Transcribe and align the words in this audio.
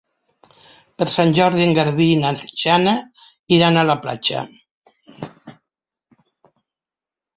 Per 1.01 1.05
Sant 1.15 1.33
Jordi 1.39 1.63
en 1.65 1.73
Garbí 1.79 2.07
i 2.13 2.15
na 2.23 2.31
Jana 2.63 2.95
iran 3.59 3.77
a 3.77 3.85
la 3.91 3.99
platja. 4.07 4.45